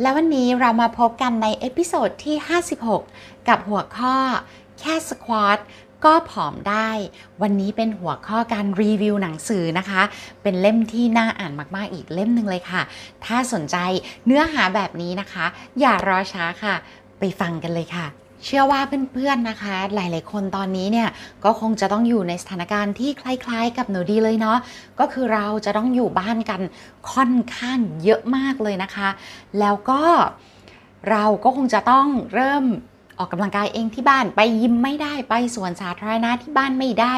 [0.00, 2.36] และวันนี้เรามาพบกันใน episode ที่
[2.90, 4.16] 56 กับหัวข้อ
[4.80, 5.58] แค่ squat
[6.04, 6.90] ก็ผอมได้
[7.42, 10.02] วันนี้เป็นหัวข้อการรีวิวหนังสือนะคะ
[10.42, 12.82] เป็นเล่มที่น่าอ่านมากๆอีกเล่มหนึ่งเลยค่ะ
[13.24, 13.76] ถ้าสนใจ
[14.26, 15.46] เนื้อหาแบบนี้นะคะ
[15.80, 16.74] อย่ารอช้าค่ะ
[17.18, 18.06] ไปฟังกันเลยค่ะ
[18.44, 18.80] เชื่อว่า
[19.12, 21.08] เพื่อนๆนะคะ หลายๆคนตอนนี้เนี่ย
[21.44, 24.58] ก็คงจะต้องอยู่ในสถานการณ์ที่คล้ายๆ กับหนูดีเลยเนาะ
[25.00, 26.60] ก็คือเราจะต้องอยู่บ้านกัน
[27.12, 29.08] ค่อนข้างเยอะมากเลยนะคะ
[29.60, 30.02] แล้วก็
[31.10, 32.64] เราก็คงจะต้องเริ่ม
[33.18, 37.14] ออกกำลังกายเองที่บ้านไปยิมไม่ได้ไปสวนสาธารณะที่บ้านไม่ได้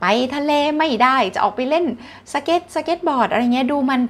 [0.00, 1.86] ไปทะเลไม่ได้จะออกไปเล่น
[2.32, 4.00] สเก็ตสเก็ตบอร์ดอะไรเงี้ยดูมัน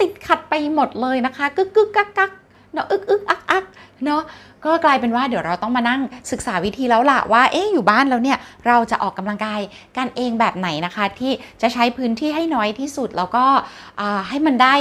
[0.00, 2.30] ติดขัดไปหมดเลยนะคะกึกกึกกักกัก
[2.72, 3.64] เนาะอึกอึกอักอัก
[4.04, 4.22] เนาะ
[4.64, 6.00] ก็กลายเป็นว่าเดี๋ยวเราต้องมานั่ง
[6.32, 9.60] ศึกษาวิธีแล้วล่ะว่าเอ๊ะอยู่บ้านแล้วเนี่ยเราจะออกกำลังกาย
[9.96, 13.44] กันเองแบบไหนนะคะ ที่จะใช้พื้นที่ให้น้อยที่สุดแล้วก็
[14.28, 14.74] ให้มันได้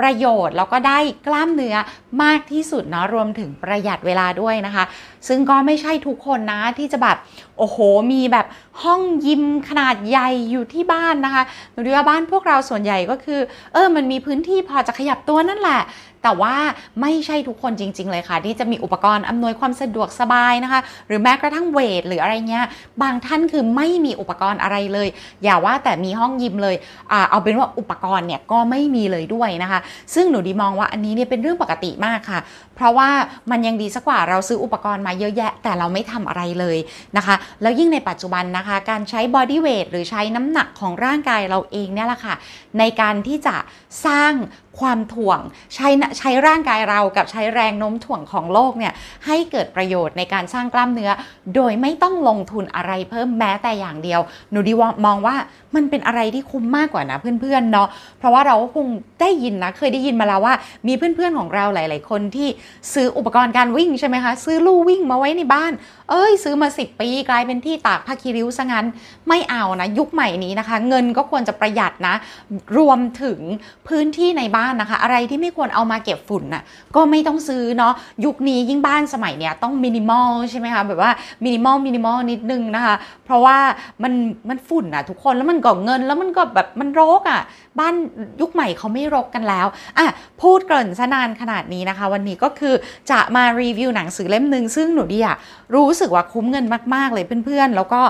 [0.00, 1.76] ประโยชน์แล้วก็ได้กล้ามเนื้อ
[2.22, 4.84] มากที่สุดเนาะรวมถึงประหยัดเวลาด้วยนะคะ
[5.28, 7.16] ซึ่งก็ไม่ใช่ทุกคนนะที่จะแบบ
[7.58, 7.76] โอ้โห
[8.12, 8.46] มีแบบ
[8.82, 11.42] ห้องยิมขนาดใหญ่อยู่ที่บ้านนะคะ
[11.80, 13.40] หรือว่าบ้านพวกเราส่วนใหญ่ก็คือ
[13.72, 15.80] เออมันมีพื้นที่พอจะขยับตัวนั่นแหละ
[16.24, 16.56] แต่ว่า
[17.00, 22.66] ไม่ใช่ทุกคนจริง ๆ เลยค่ะ ที่จะมีอุปกรณ์อำนวยความสะดวกสบายนะคะ หรือแม้กระทั่งเวทหรืออะไรเงี้ย
[23.02, 25.08] บางท่านคือไม่มีอุปกรณ์อะไรเลย
[25.44, 26.76] อย่าว่าแต่มีห้องยิมเลย
[27.12, 29.80] อเอาเป็นว่าอุปกรณ์เนี่ยก็ไม่มีเลยด้วยนะคะ
[30.14, 32.40] ซึ่งหนูดีมองว่าอันนี้เนี่ยเป็นเรื่องปกติมากค่ะ
[32.76, 33.10] เพราะว่า
[33.50, 36.78] มันยังดีสักกว่าเราซื้ออุปกรณ์มาเยอะแยะ แต่เราไม่ทำอะไรเลย
[37.16, 42.34] นะคะ แล้วยิ่งในปัจจุบันนะคะ การใช้บอดี้เวทหรือใช้น้ำหนักของร่างกายเราเองเนี่ยแหละค่ะ
[42.78, 43.56] ในการที่จะ
[44.06, 44.32] สร้าง
[44.80, 45.40] ความถ่วง
[45.74, 48.92] ใช้ใช้ร่างกายเรากับใช้แรงโน้มถ่วงของโลกเนี่ย
[49.26, 51.10] ให้เกิดประโยชน์ในการสร้างกล้ามเนื้อ
[51.54, 54.20] โดยไม่ต้องลงทุนอะไรเพิ่มแม้แต่อย่างเดียว
[54.50, 54.72] หนูดี
[55.06, 55.36] มองว่า
[55.74, 58.86] มันเป็นอะไรที่คุ้มมากกว่านะเพื่อนๆเนาะเพราะว่าเราก็คง
[59.20, 60.54] ได้ยินนะเคยได้ยินมาแล้วว่า
[60.86, 62.48] มีเพื่อนๆของเราหลาย ๆ คนที่
[62.92, 65.72] ซื้ออุปกรณ์การวิ่งใช่ไหมคะซื้อลู่วิ่งมาไว้ในบ้าน
[66.10, 68.86] เอ้ย ซื้อมา 10 ปีกลายเป็นที่ตากผ้าคีริ้วซะงั้น
[69.28, 72.14] ไม่เอานะยุคใหม่นี้นะคะ เงินก็ควรจะประหยัดนะ
[72.78, 73.40] รวมถึง
[73.88, 76.62] พื้นที่ในบ้านนะคะ อะไรที่ไม่ควรเอามาเก็บฝุ่นน่ะ
[76.96, 77.92] ก็ไม่ต้องซื้อเนาะ
[78.24, 81.10] ยุคนี้ยิ่งบ้านสมัยเนี้ยต้องมินิมอลใช่ไหมคะแบบว่า
[81.44, 82.94] มินิมอลมินิมอลนิดนึงนะคะ
[83.24, 83.58] เพราะว่า
[84.02, 84.12] มัน
[84.48, 87.40] มันฝุ่นอะทุกคนแล้วมันก็เงินแล้วมันก็แบบมันรกอะ
[87.78, 87.94] บ้าน
[88.40, 89.66] ยุคใหม่เขาไม่รกกันแล้ว
[89.98, 90.06] อะ
[90.40, 92.74] พูดเกริ่นซะนานขนาดนี้นะคะ วันนี้ก็คือ
[93.10, 95.36] จะมารีวิวหนังสือเล่มหนึ่งซึ่งหนูดีอะ
[95.74, 96.64] รู้สึกว่าคุ้มเงิน
[96.94, 98.00] มาก ๆ เลยเพื่อนๆ แล้วก็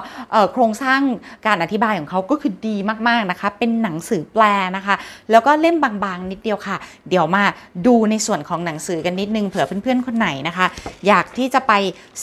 [0.53, 1.01] โครงสร้าง
[1.47, 2.77] การอธิบายของเขาก็คือดี
[3.09, 4.43] มากๆนะคะ เป็นหนังสือแปล
[4.77, 4.95] นะคะ
[5.31, 6.77] แล้วก็เล่มบางๆ นิดเดียวค่ะ
[7.09, 7.45] เดี๋ยวมา
[7.87, 10.67] ดูในส่วนของหนังสือกันนิดนึงเผื่อเพื่อนๆคนไหนนะคะ
[11.07, 11.73] อยากที่จะไป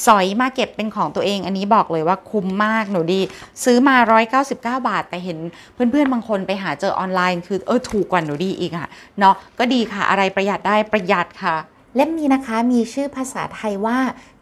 [0.06, 3.22] สอยมาเก็บเป็นของตัวเอง อันนี้บอกเลยว่าคุ้มมากหนูดี
[3.64, 3.96] ซื้อมา
[4.32, 5.38] 199 บาท แต่เห็น
[5.74, 8.88] เพื่อนๆบางคนไปหาเจอออนไลน์คือเออถูกกว่าหนูดีอีกอะ
[9.20, 11.56] เนาะก็ดีค่ะอะไรประหยัดได้ประหยัดค่ะ
[11.96, 14.00] เล่มนี้นะคะมีชื่อภาษาไทยว่า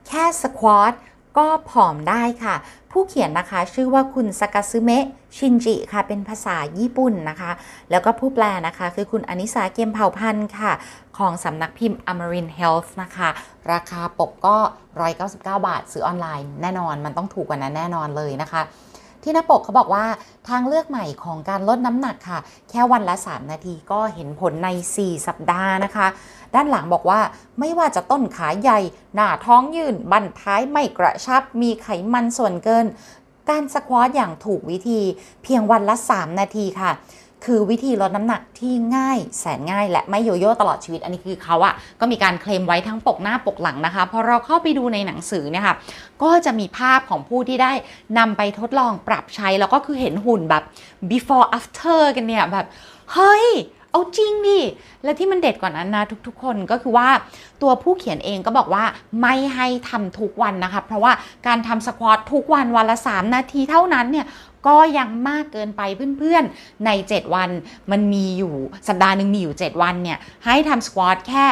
[0.07, 0.93] แค่สควอต
[1.37, 2.55] ก็ผอมได้ค่ะ
[2.91, 5.05] ผู้เขียนนะคะชื่อว่าคุณสากาซึเมะ
[5.37, 7.51] ชินจิค่ะ เป็นภาษาญี่ปุ่นนะคะ
[7.91, 10.71] แล้วก็ผู้แปลนะคะ คือคุณอนิสาเกมเผ่าพันธ์ค่ะ
[11.17, 13.29] ของสำนักพิมพ์ Amarin Health นะคะ
[13.71, 14.57] ราคาปกก็
[15.09, 18.61] 199 บาทซื้อออนไลน์แน่นอนมันต้องถูกกว่านั้นแน่นอนเลยนะคะ
[19.23, 20.05] ที่หน้าปกเขาบอกว่า
[20.49, 26.07] ทางเลือกใหม่ของการลดน้ำหนักค่ะ แค่วันละ 3 นาทีก็เห็นผลใน 4 สัปดาห์นะคะ
[26.55, 27.19] ด้านหลังบอกว่า
[27.59, 28.79] ไม่ว่าจะต้นขาใหญ่
[29.15, 32.85] หน้าท้องยืน บั้นท้ายไม่กระชับ มีไขมันส่วนเกิน
[33.49, 35.01] การสควอตอย่างถูกวิธี
[35.43, 36.91] เพียงวันละ 3 นาทีค่ะ
[37.45, 45.75] คือวิธีลดน้ำหนักที่ง่ายแสนง่าย และไม่โยโย่ตลอดชีวิต อันนี้คือเขาอะก็มีการเคลมไว้ทั้งปกหน้าปกหลังนะคะพอเราเข้าไปดูในหนังสือเนี่ยค่ะ
[46.23, 47.71] ก็จะมีภาพของผู้ที่ได้
[48.17, 50.63] นำไปทดลองปรับใช้ แล้วก็คือเห็นหุ่นแบบ
[51.11, 52.65] before after กันเนี่ยแบบ
[53.13, 53.47] เฮ้ย
[53.91, 54.59] เอาจริงดิ
[55.03, 57.09] และที่มันเด็ดกว่านั้นนะทุกๆ คนก็คือว่า
[57.61, 58.83] ตัวผู้เขียนเองก็บอกว่า
[59.21, 61.11] ไม่ให้ทำทุกวันนะคะ เพราะว่า
[61.47, 64.25] การทำสควอตทุกวันวันละ 3 นาทีเท่านั้นเนี่ย
[64.67, 65.81] ก็ยังมากเกินไป
[66.17, 67.49] เพื่อนๆ ใน 7 วัน
[67.91, 68.53] มันมีอยู่
[68.87, 71.45] สัปดาห์หนึ่งมีอยู่ 7 วันเนี่ย ให้ทำสควอตแค่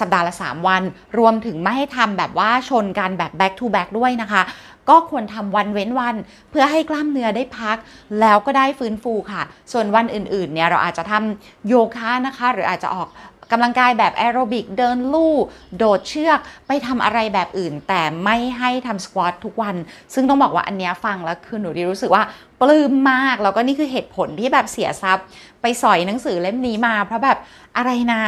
[0.00, 0.82] สัปดาห์ละ 3 วัน
[1.18, 4.42] รวมถึงไม่ให้ทำแบบว่าชนกันแบบ back to back ด้วยนะคะ
[4.88, 6.16] ก็ควรทำวันเว้นวัน
[6.50, 7.76] เพื่อให้กล้ามเนื้อได้พัก
[8.20, 9.42] แล้วก็ได้ฟื้นฟูค่ะ
[9.72, 13.08] ส่วนวันอื่นๆเนี่ยเราอาจจะทำโยคะนะคะ หรืออาจจะออก
[13.52, 15.34] กำลังกายแบบแอโรบิกเดินลู่
[15.78, 19.76] โดดเชือกไปทำอะไรแบบอื่น แต่ไม่ให้ทำสควอตทุกวัน
[20.14, 22.24] ซึ่งต้องบอกว่าอันเนี้ยฟังแล้วคือหนูดีรู้สึกว่า
[22.60, 25.24] ปลื้มมาก แล้วก็นี่คือเหตุผลที่แบบเสียทรัพย์
[25.62, 27.38] ไปสอยหนังสือเล่มนี้มา เพราะแบบ
[27.76, 28.22] อะไรนะ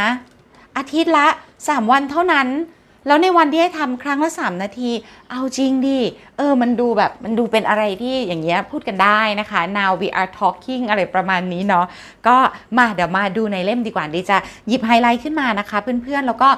[0.77, 1.27] อาทิตย์ละ
[1.59, 2.49] 3 วันเท่านั้น
[3.09, 4.91] แล้วในวันที่ให้ทำครั้งละ3นาที
[5.31, 6.01] เอาจริงดิ
[6.37, 11.87] เออ มันดูแบบมันดูเป็นอะไรที่อย่างเงี้ยพูดกันได้นะคะ now we are talking อะไรประมาณนี้เนาะ
[12.27, 12.37] ก็
[12.79, 14.39] มาเดี๋ยวมาดูในเล่มดีกว่าดีจะ
[14.69, 16.49] หยิบไฮไลท์ขึ้นมานะคะเพื่อนๆ แล้วก็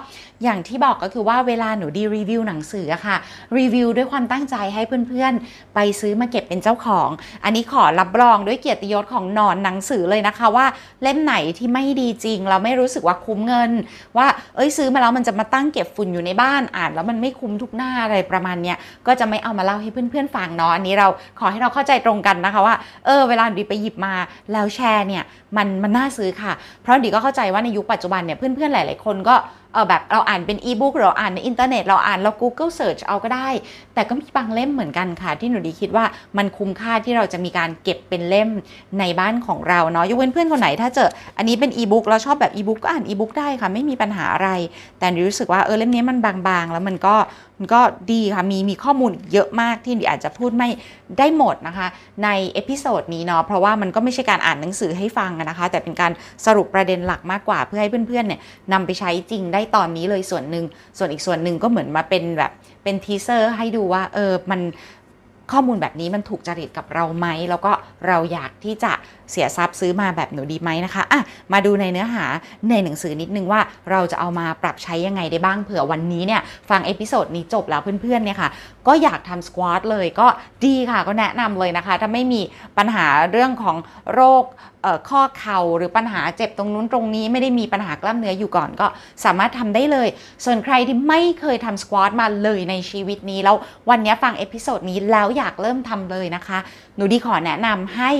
[0.43, 3.17] อย่างที่บอกก็คือว่าเวลาหนูดีรีวิวหนังสืออะค่ะ
[3.59, 7.09] รีวิวด้วยความตั้งใจให้เพื่อนๆ ไปซื้อมาเก็บเป็นเจ้าของ
[7.45, 10.67] อันนี้ขอรับรองด้วยเกียรติยศของนอนหนังสือเลยนะคะว่า
[11.03, 13.71] เล่มไหนที่ไม่ดีจริง เราไม่รู้สึกว่าคุ้มเงิน
[14.17, 14.27] ว่า
[14.57, 18.77] เอ้ยซื้อมาแล้วมันจะมาตั้งเก็บฝุ่นอยู่ในบ้านอ่านแล้วมันไม่คุ้มทุกหน้าอะไรประมาณเนี้ย
[19.07, 21.09] ก็จะไม่เอามาเล่าให้เพื่อนๆฟังเนาะอันนี้เรา
[21.41, 22.75] ขอให้เราเข้าใจตรงกันนะคะว่า
[23.07, 24.15] เออเวลาดีไปหยิบมา
[24.53, 25.23] แล้วแชร์เนี่ย
[25.57, 26.53] มันมันน่าซื้อค่ะ
[26.83, 29.35] เพราะดีก็เข้าใจว่าในยุคปัจจุบันเนี่ยเพื่อนๆหลาย ๆ คนก็
[29.73, 33.49] เออแบบเราอ่านเป็นอีบุ๊กเราอ่านในอินเทอร์เน็ตเราอ่านเรา Google Search เอาก็ได้
[33.95, 36.05] แต่ก็มีบางเล่มเหมือนกันค่ะ ที่หนูดีคิดว่า
[36.37, 38.49] มันคุ้มค่าที่เราจะมีการเก็บเป็นเล่ม
[39.01, 44.51] ในบ้านของเราเนาะยกเว้นเพื่อนคนไหนถ้าเจออันนี้เป็นอีบุ๊กเราชอบแบบอีบุ๊กก็อ่านอีบุ๊กได้ค่ะไม่มีปัญหาอะไร
[44.99, 47.15] แต่หนูรู้สึกว่าเออเล่มนี้มันบางๆ แล้วมันก็
[47.61, 47.81] มันก็
[48.13, 50.69] ดีค่ะ มีมีข้อมูลเยอะมากที่ดีอาจจะพูดไม่
[51.19, 51.89] ได้หมดนะคะ
[52.25, 56.13] ใน episode นี้เนาะเพราะว่ามันก็ไม่ใช่การอ่านหนังสือให้ฟังนะคะ แต่เป็นการ
[56.47, 58.41] สรุปประเด็นหลักมากกว่า เพื่อให้เพื่อนๆเนี่ย
[58.73, 60.65] นำไปใช้จริงได้ตอนนี้เลยส่วนหนึ่ง
[60.99, 62.53] ส่วนอีกส่วนหนึ่งก็เหมือนมาเป็นแบบ
[62.85, 64.61] เป็น teaser ให้ดูว่าเออมัน
[65.53, 67.73] ข้อมูลแบบนี้มันถูกจริตกับเราไหม แล้วก็
[68.07, 68.93] เราอยากที่จะ
[69.31, 71.21] เสียทรัพย์ซื้อมาแบบหนูดีไหมนะคะอะ
[71.53, 72.25] มาดูในเนื้อหา
[72.71, 73.61] ในหนังสือนิดนึงว่า
[73.91, 76.41] เราจะเอามาปรับใช้ยังไงได้บ้างเผื่อวันนี้เนี่ย
[76.71, 78.51] ฟัง episode นี้จบแล้วเพื่อนๆเนี่ยค่ะ
[78.87, 80.27] ก็อยากทำ squat เลยก็
[80.65, 82.41] ดีค่ะก็แนะนำเลยนะคะ ถ้าไม่มี
[82.79, 83.77] ปัญหาเรื่องของ
[84.15, 84.45] โรค
[85.11, 88.87] ข้อเข่าหรือปัญหาเจ็บตรงนู้นตรงนี้ไม่ได้มีปัญหากล้ามเนื้ออยู่ก่อนก็
[89.25, 90.09] สามารถทำได้เลย
[90.45, 93.57] ส่วนใครที่ไม่เคยทำ squat มาเลยในชีวิตนี้ แล้ว
[93.91, 96.59] วันนี้ฟัง episode นี้แล้วอยากเริ่มทำเลยนะคะ
[96.97, 98.11] หนูดีขอแนะนำให้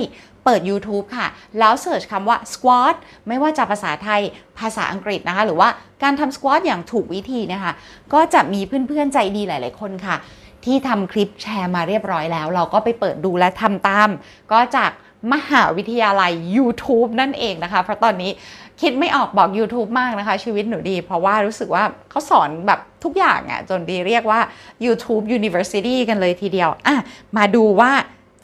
[0.45, 1.27] เปิด YouTube ค่ะ
[1.59, 2.95] แล้ว search คำว่า squat
[3.27, 4.21] ไม่ว่าจะภาษาไทย
[4.59, 5.69] ภาษาอังกฤษนะคะ หรือว่า
[6.03, 7.71] การทำ squat อย่างถูกวิธีนะคะ
[8.13, 10.15] ก็จะมีเพื่อนๆใจดีหลาย ๆ คนค่ะ
[10.65, 14.09] ที่ทำคลิปแชร์มาเรียบร้อยแล้ว เราก็ไปเปิดดูและทำตาม
[14.51, 14.91] ก็จาก
[15.33, 18.31] มหาวิทยาลัย YouTube นั่นเองนะคะ เพราะตอนนี้
[18.81, 24.39] คิดไม่ออกบอก YouTube มากนะคะ ชีวิตหนูดี เพราะว่ารู้สึกว่าเขาสอนแบบทุกอย่างอะ่ะจนดีเรียกว่า
[24.85, 26.95] YouTube University กันเลยทีเดียวอะ
[27.37, 27.91] มาดูว่า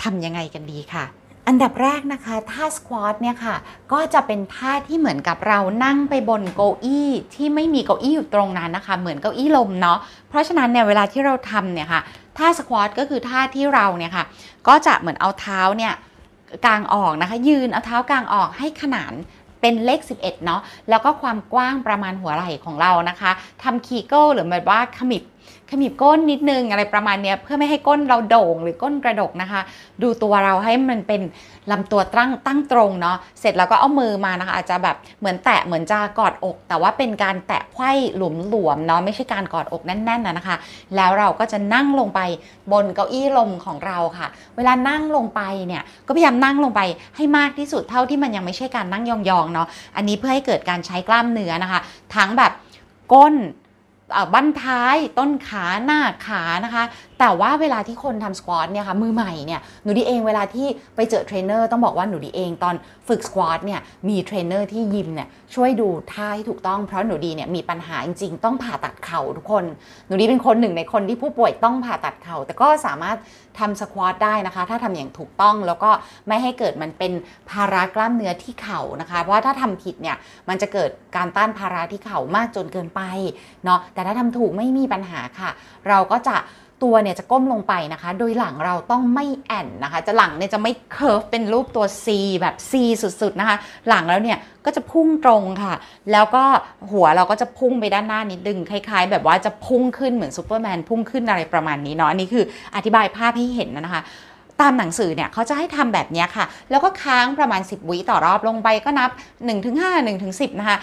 [0.04, 1.06] ทำยังไงกันดีค่ะ
[1.48, 3.56] อันดับแรกนะคะท่าสควอตเนี่ยค่ะ
[3.94, 9.98] ก็จะเป็นท่าที่เหมือนกับเรานั่งไปบนเก้าอี้ที่ไม่มีเก้าอี้อยู่ตรงนั้นนะคะ เหมือนเก้าอี้ลมเนาะ
[10.30, 12.02] เพราะฉะนั้นเนี่ยเวลาที่เราทำเนี่ยค่ะ
[12.38, 14.26] ท่าสควอตก็คือท่าที่เราเนี่ยค่ะ
[14.68, 15.94] ก็จะเหมือนเอาเท้าเนี่ย
[16.66, 19.14] กางออกนะคะ ยืนเอาเท้ากางออกให้ขนาน
[19.62, 23.32] เป็นเลข 11 เนาะแล้วก็ความกว้างประมาณหัวไหล่ของเรานะคะ
[23.64, 25.24] ทำคีเกิลหรือแบบว่าขมิบ
[25.70, 29.62] ขมิบก้นนิดนึงอะไรประมาณนี้เพื่อไม่ให้ก้นเราโด่งหรือก้นกระดกนะคะ
[30.02, 31.22] ดูตัวเราให้มันเป็น
[31.72, 38.22] ลำตัวตั้งตั้งตรงเนาะเสร็จแล้วก็เอามือมานะคะ อาจจะแบบเหมือนแตะเหมือนจะกอดอก แต่ว่าเป็นการแตะไขว้ห
[38.54, 40.58] ลวมๆเนาะไม่ใช่การกอดอกแน่นๆนะนะคะ
[40.96, 42.20] แล้วเราก็จะนั่งลงไป
[42.72, 46.82] บนเก้าอี้ลมของเราค่ะ เวลานั่งลงไปเนี่ยก็พยายามนั่งลงไป
[47.16, 51.80] ให้มากที่สุดเท่าที่มันยังไม่ใช่การนั่งยองๆเนาะอันนี้เพื่อให้เกิดการใช้กล้ามเนื้อนะคะ
[52.16, 52.52] ทั้งแบบ
[53.14, 53.36] ก้น
[54.34, 56.84] บั้นท้ายต้นขาหน้าขานะคะ
[57.20, 62.76] แต่ว่าเวลาที่คนทำ squat เนี่ยค่ะมือใหม่เนี่ยหนูดีเองเวลาที่ไปเจอเทรนเนอร์ต้องบอกว่าหนูดีเองตอน
[63.08, 69.64] ฝึก squat เนี่ยมีเทรนเนอร์ที่ยิมเนี่ยช่วยดูท่าให้ถูกต้องเพราะหนูดีเนี่ยมีปัญหาจริงๆ ต้องผ่าตัดเข่าทุกคน
[70.08, 73.18] หนูดีเป็นคนหนึ่งในคนที่ผู้ป่วยต้องผ่าตัดเข่าแต่ก็สามารถ
[73.60, 75.92] ทำ squat ได้นะคะ ถ้าทำอย่างถูกต้องแล้วก็
[76.28, 77.12] ไม่ให้เกิดมันเป็น
[77.50, 80.16] ภาระกล้ามเนื้อที่เข่านะคะ เพราะว่าถ้าทำผิดเนี่ย
[80.50, 83.02] มันจะเกิดการต้านภาระที่เข่ามากจนเกินไป
[83.66, 85.50] เนาะแต่ถ้าทำถูกไม่มีปัญหาค่ะ
[85.88, 86.38] เราก็จะ
[86.86, 92.08] ตัวเนี่ยจะก้มลงไปนะคะ โดยหลังเราต้องไม่แอ่นนะคะ จะหลังเนี่ยจะไม่ curve เป็นรูปตัว C
[92.42, 92.74] แบบ C
[93.22, 95.74] สุดๆนะคะ หลังแล้วเนี่ยก็จะพุ่งตรงค่ะ
[96.12, 96.44] แล้วก็
[96.92, 104.02] หัวเราก็จะพุ่งไปด้านหน้านิดนึงคล้ายๆ แบบว่าจะพุ่งขึ้นเหมือนซูเปอร์แมนพุ่งขึ้นอะไรประมาณนี้เนาะ อันนี้คืออธิบายภาพให้เห็นนะคะ
[104.62, 109.10] ตามหนังสือเนี่ยเขาจะให้ทำแบบนี้ค่ะ แล้วก็ค้างประมาณ 10 วิต่อรอบลงไปก็นับ
[109.66, 110.78] 1-5 1-10 นะคะ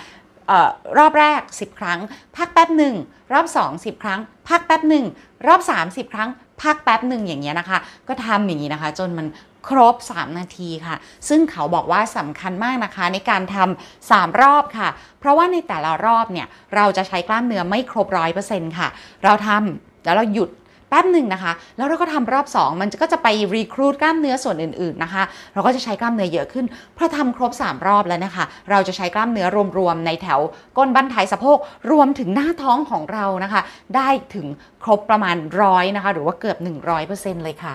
[0.99, 1.99] รอบแรก 10 ครั้ง
[2.37, 2.95] พักแป๊บหนึ่ง
[3.33, 5.05] รอบ 2 10 ครั้ง พักแป๊บหนึ่ง
[5.47, 6.31] รอบ 30 ครั้ง
[6.63, 9.27] พักแป๊บหนึ่งอย่างเงี้ยนะคะ ก็ทำอย่างนี้นะคะ จนมัน
[9.69, 10.97] ครบ 3 นาทีค่ะ
[11.29, 14.89] ซึ่งเขาบอกว่าสำคัญมากนะคะ ในการทำ3รอบค่ะ
[15.21, 18.89] เพราะว่าในแต่ละรอบเนี่ย เราจะใช้กล้ามเนื้อไม่ครบร้อยเปอร์เซ็นต์ค่ะ
[19.25, 20.51] เราทำแล้วเราหยุด
[20.95, 25.23] แป๊บหนึ่งนะคะ แล้วเราก็ทำรอบ 2 มันก็จะไป recruit กล้ามเนื้อส่วนอื่นๆนะคะ
[25.55, 29.47] เราก็จะใช้กล้ามเนื้อเยอะขึ้นพอทำครบ 3 รอบแล้วนะคะ เราจะใช้กล้ามเนื้อ
[29.79, 30.41] รวมๆในแถว
[30.77, 31.59] ก้นบั้นท้ายสะโพก
[31.91, 33.61] รวมถึงหน้าท้องของเรานะคะ
[33.97, 34.47] ได้ถึง
[34.85, 36.59] ครบประมาณร้อยนะคะ หรือว่าเกือบ
[37.01, 37.73] 100%เลยค่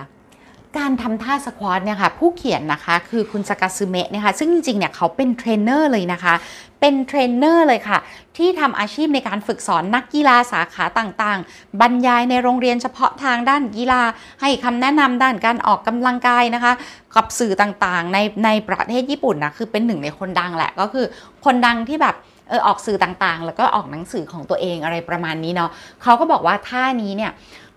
[0.78, 6.34] การทำท่า squat เนี่ยค่ะผู้เขียนนะคะคือคุณสากาซึเมะนะคะซึ่งจริงๆเนี่ยเขาเป็นเทรนเนอร์เลยนะคะ
[6.80, 7.98] เป็นเทรนเนอร์เลยค่ะ
[8.36, 14.02] ที่ทำอาชีพในการฝึกสอนนักกีฬาสาขาต่างๆ บรรยายในโรงเรียนเฉพาะทางด้านกีฬา
[14.40, 16.72] ให้คำแนะนำด้านการออกกำลังกายนะคะ
[17.14, 21.06] กับสื่อต่างๆ ในในประเทศญี่ปุ่นนะคือเป็นหนึ่งในคนดังแหละก็คือ
[21.44, 22.16] คนดังที่แบบ
[22.48, 25.70] เออออกสื่อต่างๆ แล้วก็ออกหนังสือของตัวเองอะไรประมาณนี้เนาะ
[26.02, 27.32] เขาก็บอกว่าท่านี้เนี่ย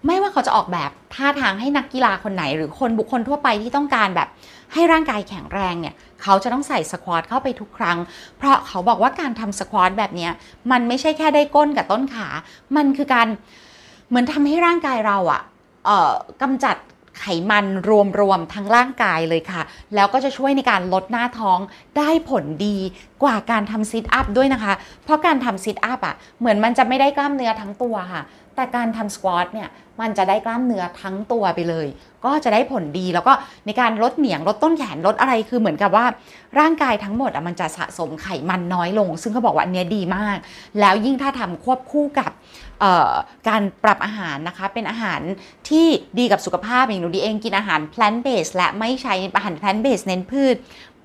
[0.06, 4.28] ไม่ว่าเขาจะออกแบบท่าทางให้นักกีฬาคนไหน หรือคนบุคคลทั่วไปที่ต้องการแบบ
[4.74, 7.98] ให้ร่างกายแข็งแรงเนี่ย เขาจะต้องใส่สควอตเข้าไปทุกครั้ง
[8.38, 10.30] เพราะเขาบอกว่าการทำสควอตแบบนี้
[10.72, 12.28] มันไม่ใช่แค่ได้ก้นกับต้นขา
[12.76, 13.28] มันคือการ
[14.10, 15.42] เหมือนทำให้ร่างกายเราอะ
[15.86, 16.78] เอ่อกำจัด
[17.20, 17.66] ไขมัน
[18.20, 19.62] รวมๆทั้งร่างกายเลยค่ะ
[19.96, 21.60] แล้วก็จะช่วยในการลดหน้าท้อง
[21.98, 22.78] ได้ผลดี
[23.24, 28.22] กว่าการทำซิทอัพด้วยนะคะ เพราะการทำซิทอัพอะเหมือนมันจะไม่ได้กล้ามเนื้อทั้งตัวค่ะ
[28.56, 29.70] แต่การทำสควอตเนี่ย
[30.02, 31.88] มันจะได้กล้ามเนื้อทั้งตัวไปเลย
[32.26, 33.34] ก็จะได้ผลดีแล้วก็
[33.66, 36.06] ในการลดเหนียงลดต้นแขนลดอะไรคือเหมือนกับว่า
[36.60, 40.38] ร่างกายทั้งหมดอะมันจะสะสมไขมันน้อยลง ซึ่งเขาบอกว่าอันเนี้ยดีมาก
[40.80, 42.32] แล้วยิ่งถ้าทำควบคู่กับ
[43.50, 45.22] การปรับอาหารนะคะ เป็นอาหาร
[45.70, 45.88] ที่
[46.20, 50.56] ดีกับสุขภาพอย่างหนูดีเองกินอาหาร plant based และไม่ใช้อาหาร plant based เน้นพืช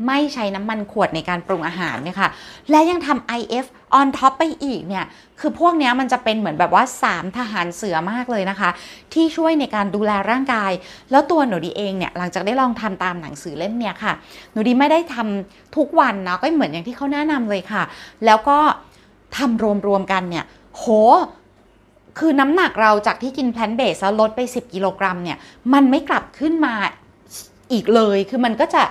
[0.07, 2.29] ไม่ใช้น้ำมันขวดในการปรุงอาหารเนี่ยค่ะ
[2.71, 3.67] และยังทำ IF
[3.99, 5.05] on top ไปอีกเนี่ย
[5.41, 8.71] คือพวกเนี้ยมันจะเป็นเหมือนแบบว่า 3 ทหารเสือมากเลยนะคะ
[9.13, 10.73] ที่ช่วยในการดูแลร่างกาย
[11.11, 14.13] แล้วตัวหนูดีเองเนี่ย หลังจากได้ลองทำตามหนังสือเล่มเนี้ยค่ะ
[14.53, 17.83] หนูดีไม่ได้ทำทุกวันเนาะก็เหมือนอย่างที่เขาแนะนำเลยค่ะ
[18.27, 18.59] แล้วก็
[19.37, 20.45] ทำรวมๆกันเนี่ย
[20.77, 20.85] โห
[22.19, 25.39] คือน้ำหนักเราจากที่กินแพลนเบสแล้วลดไป 10 กิโลกรัมเนี่ย
[25.73, 26.75] มันไม่กลับขึ้นมา
[27.73, 28.83] อีกเลย คือมันก็จะ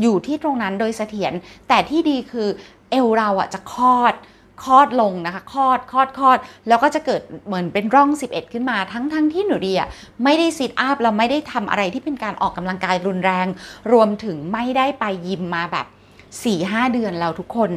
[0.00, 1.32] อยู่ที่ตรงนั้นโดยเสถียร
[1.68, 2.48] แต่ที่ดีคือ
[2.90, 4.14] เอวเราอะจะคลอด
[4.62, 9.88] คลอดลงนะคะคลอดคลอดคลอด แล้วก็จะเกิดเหมือนเป็นร่อง 11 ขึ้นมาทั้งทั้งที่หนูดีอะ
[10.24, 13.46] ไม่ได้ซิทอัพเราไม่ได้ทำอะไรที่เป็นการออกกำลังกายรุนแรง
[13.92, 15.86] รวมถึงไม่ได้ไปยิมมาแบบ
[16.44, 17.70] 4-5 เดือนเราทุกคน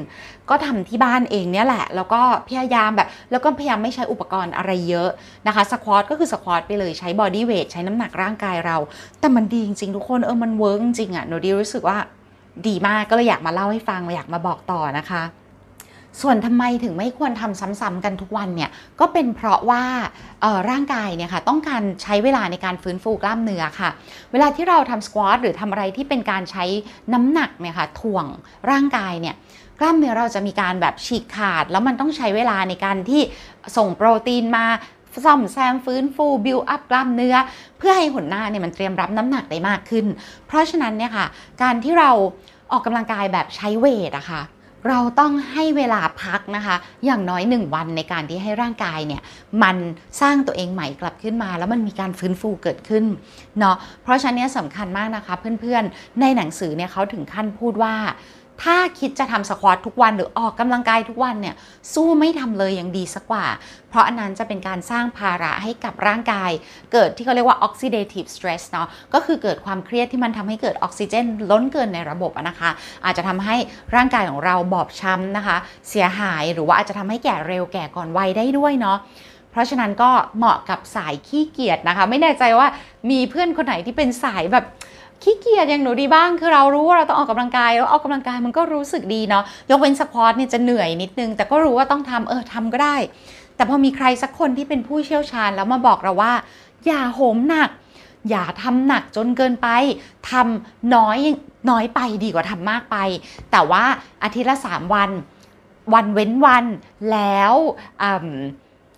[0.50, 5.10] ก็ทำที่บ้านเองเนี่ยแหละ แล้วก็พยายามแบบ แล้วก็พยายามไม่ใช้อุปกรณ์อะไรเยอะ
[5.48, 8.78] นะคะสควอตก็คือสควอตไปเลยใช้บอดี้เวทใช้น้ำหนักร่างกายเรา
[9.20, 11.98] แต่มันดีจริงๆทุกคนเออมันเวิร์กจริงๆอะหนูดีรู้สึกว่า
[12.68, 15.24] ดีมากก็เลยอยากมาเล่าให้ฟังอยากมาบอกต่อนะคะ
[16.22, 19.84] ส่วนทำไมถึงไม่ควรทำซ้ำๆกันทุกวันเนี่ยก็เป็นเพราะว่า
[20.70, 23.90] ร่างกายเนี่ยค่ะต้องการใช้เวลาในการฟื้นฟูกล้ามเนื้อค่ะ
[24.32, 26.66] เวลาที่เราทำสควอตหรือทำอะไรที่เป็นการใช้
[27.14, 28.26] น้ำหนักเนี่ยค่ะถ่วง
[28.72, 29.36] ร่างกายเนี่ย
[29.80, 33.22] กล้ามเนื้อเราจะมีการแบบฉีกขาด แล้วมันต้องใช้เวลาในการที่
[33.78, 34.66] ส่งโปรตีนมา
[35.26, 37.36] ซ่อมแซมฟื้นฟูบิวอัพกล้ามเนื้อ
[37.78, 40.06] เพื่อให้หุ่นหน้าเนี่ยมันเตรียมรับน้ำหนักได้มากขึ้น
[40.48, 41.26] เพราะฉะนั้นเนี่ยค่ะ
[41.62, 42.12] การที่เรา
[42.72, 44.42] ออกกำลังกายแบบใช้เวทอะค่ะ
[44.90, 46.76] เราต้องให้เวลาพักนะคะ
[47.06, 49.22] อย่างน้อย 1 วันในการที่ให้ร่างกายเนี่ย
[49.64, 49.78] มัน
[50.22, 53.06] สร้างตัวเองใหม่กลับขึ้นมา แล้วมันมีการฟื้นฟูเกิดขึ้น
[53.60, 57.96] เนาะเพราะฉะนั้นเนี่ยสำคัญมากนะคะเพื่อนๆในหนังสือเนี่ยเขาถึงขั้นพูดว่า
[58.62, 61.56] ถ้าคิดจะทำสควอตทุกวันหรือออกกำลังกายทุกวันเนี่ย
[61.94, 63.46] สู้ไม่ทำเลยยังดีสักกว่า
[63.90, 66.52] เพราะอันนั้นจะเป็นการสร้างภาระให้กับร่างกาย
[66.92, 72.70] เกิดที่เขาเรียกว่า oxidative stress เนาะก็คือเกิดความเครียดที่มันทำให้เกิดออกซิเจน ล้นเกินในระบบนะคะ
[73.06, 73.56] อาจจะทำให้
[73.96, 75.58] ร่างกายของเราบอบช้ำนะคะ
[75.90, 79.00] เสียหายหรือว่าอาจจะทำให้แก่เร็วแก่ก่อนวัยได้ด้วยเนาะ
[79.52, 82.68] เพราะฉะนั้นก็เหมาะกับสายขี้เกียจนะคะ ไม่แน่ใจว่า
[83.10, 84.66] มีเพื่อนคนไหนที่เป็นสายแบบ
[85.24, 92.98] ขี้เกียจอย่างหนูดีบ้าง คือเรารู้ว่าเราต้องออกกำลังกายแล้วออกกำลังกายมันก็รู้สึกดีเนาะยกเว้นสควอตเนี่ยจะเหนื่อยนิดนึง แต่ก็รู้ว่าต้องทำเออทำก็ได้
[93.56, 96.34] แต่พอมีใครสักคนที่เป็นผู้เชี่ยวชาญแล้วมาบอกเราว่า
[96.86, 97.70] อย่าโหมหนัก
[98.30, 99.68] อย่าทำหนักจนเกินไป
[100.32, 101.20] ทำน้อย
[101.70, 102.98] น้อยไปดีกว่าทำมากไป
[103.52, 103.84] แต่ว่า
[104.24, 105.10] อาทิตย์ละ 3 วัน
[105.94, 106.66] วันเว้นวัน
[107.12, 107.54] แล้ว
[108.02, 108.28] อืม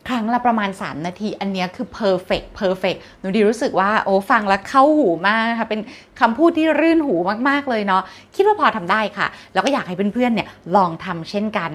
[0.07, 5.81] ครั้งละประมาณ 3 นาที อันนี้คือ perfect perfect หนูดีรู้สึกว่าโอ้ฟังแล้วเข้าหูมากนะคะเป็น
[6.19, 7.15] คำพูดที่รื่นหู
[7.49, 8.01] มากๆเลยเนาะ
[8.35, 11.73] คิดว่าพอทำได้ค่ะ แล้วก็อยากให้เพื่อนๆเนี่ยลองทำเช่นกัน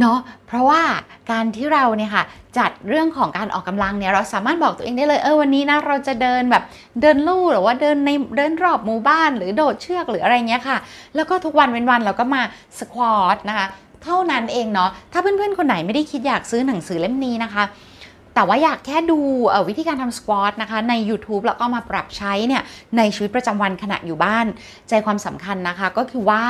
[0.00, 0.82] เนาะเพราะว่า
[1.30, 2.24] การที่เราเนี่ยค่ะ
[2.58, 6.62] จัดเรื่องของการออกกำลังเนี่ยเราสามารถบอกตัวเองได้เลยเออวันนี้นะเราจะเดินแบบ
[7.00, 10.78] เดินลู่หรือว่าเดินในเดินรอบหมู่บ้านหรือโดดเชือกหรืออะไรเงี้ยค่ะ
[11.14, 12.42] แล้วก็ทุกวันเว้นวันเราก็มา
[12.78, 13.66] สควอตนะคะ
[14.04, 17.64] เท่านั้นเองเนาะถ้าเพื่อนๆ คนไหนไม่ได้คิดอยากซื้อหนังสือเล่มนี้นะคะ
[18.34, 19.18] แต่ว่าอยากแค่ดู
[19.68, 22.62] วิธีการทำสควอตนะคะใน YouTube แล้วก็มาปรับใช้เนี่ย
[22.96, 24.46] ในชีวิตประจำวันขณะอยู่บ้าน
[24.88, 26.42] ใจความสำคัญนะคะก็คือว่า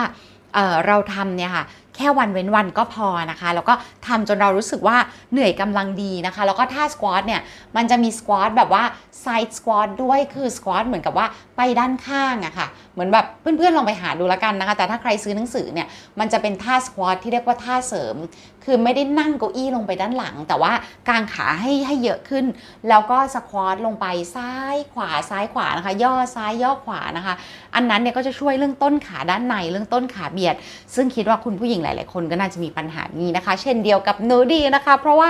[0.55, 1.65] เเราทำเนี่ยค่ะ
[1.97, 3.75] แค่วันเว้นวันก็พอนะคะ แล้วก็
[4.07, 4.97] ทำจนเรารู้สึกว่า
[5.33, 7.41] เหนื่อยกำลังดีนะคะ แล้วก็ท่าสควอตเนี่ย
[7.77, 8.85] มันจะมีสควอตแบบว่า
[9.21, 15.87] ไซด์สควอตด้วยคือสควอตเหมือนกับว่าไปด้านข้างอะค่ะเหมือนแบบเพื่อนๆลองไปหาดูแล้วกันนะคะ แต่ถ้าใครซื้อหนังสือเนี่ย
[16.19, 18.17] มันจะเป็นท่าสควอตที่เรียกว่าท่าเสริม
[18.65, 20.73] คือไม่ได้นั่งเก้าอี้ลงไปด้านหลัง แต่ว่า
[21.09, 22.45] กางขาให้ให้เยอะขึ้น
[22.89, 27.35] แล้วก็สควอตลงไปซ้ายขวาซ้ายขวานะคะ ย่อซ้ายย่อขวานะคะ
[27.75, 30.55] อันนั้นเนี่ยก็จะช่วยเรื่องต้นขาด้านในเรื่องต้นขาเบียด
[30.95, 35.29] ซึ่งคิดว่าคุณผู้หญิงหลาย ๆ คนก็น่าจะมีปัญหานี้นะคะ เช่นเดียวกับหนูดีนะคะ เพราะว่า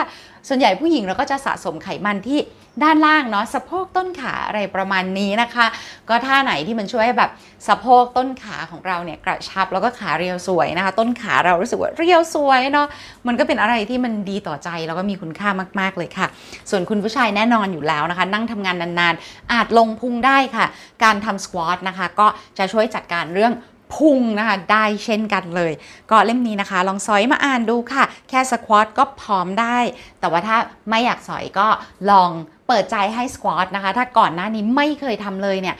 [0.49, 2.40] ส่วนใหญ่ผู้หญิงเราก็จะสะสมไขมันที่
[2.82, 5.66] ด้านล่างเนาะสะโพกต้นขาอะไรประมาณนี้นะคะ
[6.09, 7.30] ก็ท่าไหนที่มันช่วยแบบ
[7.68, 12.87] สะโพกต้นขาของเราเนี่ยกระชับแล้วก็ขาเรียวสวยนะคะ ต้นขาเรารู้สึกว่าเรียวสวยเนาะ
[13.26, 15.49] มันก็เป็นอะไรที่มันดีต่อใจแล้วก็มีคุณค่า
[15.80, 16.26] มากๆเลยค่ะ
[16.71, 20.66] ส่วนคุณผู้ชายแน่นอนอยู่แล้วนะคะ นั่งทำงานนานๆ อาจลงพุงได้ค่ะ
[21.04, 22.26] การทำ squat นะคะก็
[22.59, 23.52] จะช่วยจัดการเรื่อง
[23.94, 25.72] พุงนะคะได้เช่นกันเลย
[26.11, 29.78] ก็เล่มนี้นะคะ ลองสอยมาอ่านดูค่ะ แค่ squat ก็พร้อมได้
[30.20, 30.56] แต่ว่าถ้า
[30.90, 31.66] ไม่อยากสอยก็
[32.11, 32.30] ลอง
[32.68, 35.76] เปิดใจให้ squat นะคะ ถ้าก่อนหน้านี้ไม่เคยทำเลยเนี่ย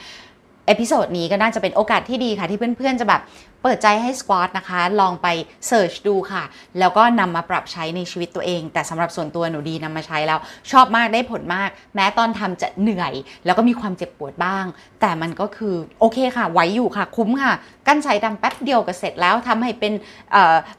[0.67, 3.21] episode นี้ก็น่าจะเป็นโอกาสที่ดีค่ะที่เพื่อนๆจะแบบ
[3.63, 5.27] เปิดใจให้ squat นะคะ ลองไป
[5.67, 6.43] search ดูค่ะ
[6.79, 10.39] แล้วก็นำมาปรับใช้ในชีวิตตัวเอง แต่สำหรับส่วนตัวหนูดีนำมาใช้แล้ว
[10.71, 13.13] ชอบมากได้ผลมาก แม้ตอนทำจะเหนื่อย
[13.45, 14.65] แล้วก็มีความเจ็บปวดบ้าง
[15.01, 17.53] แต่มันก็คือโอเคค่ะ ไหวอยู่ค่ะ คุ้มค่ะ
[17.87, 19.93] กลั้นใจทำแป๊บเดียวก็เสร็จแล้วทำให้เป็น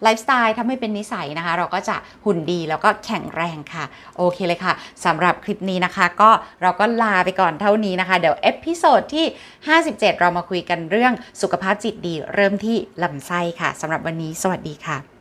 [0.03, 3.85] ไลฟ์สไตล์ทำให้เป็นนิสัยนะคะ เราก็จะหุ่นดีแล้วก็แข็งแรงค่ะ
[4.17, 4.73] โอเคเลยค่ะ
[5.05, 6.31] สำหรับคลิปนี้นะคะ ก็
[6.63, 9.27] เราก็ลาไปก่อนเท่านี้นะคะเดี๋ยว episode ที่
[9.73, 11.13] 57 เรามาคุยกันเรื่อง
[11.43, 15.14] สุขภาพจิตดีเริ่มที่ลำไส้ค่ะสำหรับวันนี้ สวัสดีค่ะ